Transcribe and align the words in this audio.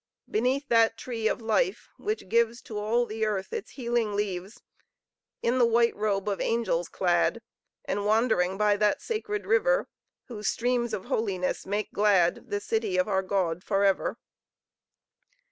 Beneath 0.27 0.67
that 0.69 0.97
tree 0.97 1.27
of 1.27 1.43
life 1.43 1.87
which 1.97 2.27
gives 2.27 2.59
To 2.63 2.79
all 2.79 3.05
the 3.05 3.23
earth 3.23 3.53
its 3.53 3.73
healing 3.73 4.15
leaves 4.15 4.63
In 5.43 5.59
the 5.59 5.65
white 5.67 5.95
robe 5.95 6.27
of 6.27 6.41
angels 6.41 6.89
clad, 6.89 7.39
And 7.85 8.03
wandering 8.03 8.57
by 8.57 8.77
that 8.77 8.99
sacred 9.03 9.45
river, 9.45 9.87
Whose 10.25 10.47
streams 10.47 10.95
of 10.95 11.05
holiness 11.05 11.67
make 11.67 11.93
glad 11.93 12.49
The 12.49 12.59
city 12.59 12.97
of 12.97 13.07
our 13.07 13.21
God 13.21 13.63
forever! 13.63 14.17